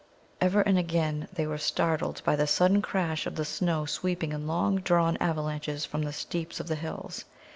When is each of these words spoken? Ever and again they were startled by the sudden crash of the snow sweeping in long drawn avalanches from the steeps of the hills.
Ever 0.41 0.61
and 0.61 0.79
again 0.79 1.27
they 1.31 1.45
were 1.45 1.59
startled 1.59 2.23
by 2.25 2.35
the 2.35 2.47
sudden 2.47 2.81
crash 2.81 3.27
of 3.27 3.35
the 3.35 3.45
snow 3.45 3.85
sweeping 3.85 4.31
in 4.33 4.47
long 4.47 4.77
drawn 4.77 5.15
avalanches 5.17 5.85
from 5.85 6.01
the 6.01 6.11
steeps 6.11 6.59
of 6.59 6.67
the 6.67 6.73
hills. 6.73 7.25